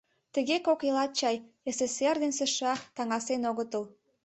Тыге 0.33 0.57
кок 0.65 0.79
элат 0.89 1.11
чай, 1.19 1.37
СССР 1.75 2.15
ден 2.23 2.33
США, 2.39 2.73
таҥасен 2.95 3.41
огытыл. 3.49 3.83